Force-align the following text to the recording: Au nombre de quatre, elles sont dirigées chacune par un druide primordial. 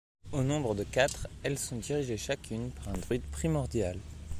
Au 0.31 0.41
nombre 0.41 0.73
de 0.73 0.83
quatre, 0.83 1.27
elles 1.43 1.59
sont 1.59 1.75
dirigées 1.75 2.17
chacune 2.17 2.71
par 2.71 2.87
un 2.87 2.97
druide 2.97 3.21
primordial. 3.21 3.99